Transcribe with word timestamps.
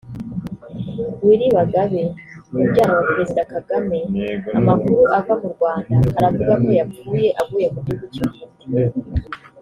Willy 1.23 1.47
Bagabe 1.57 2.01
mubyara 2.51 2.91
wa 2.97 3.03
Perezida 3.09 3.41
Kagame 3.53 3.97
amakuru 4.57 5.01
ava 5.17 5.33
mu 5.41 5.49
Rwanda 5.55 5.95
aravuga 6.17 6.53
ko 6.63 6.69
yapfuye 6.79 7.27
aguye 7.41 7.67
mu 7.73 7.79
gihugu 7.85 8.05
cy’Ubuhinde 8.13 9.25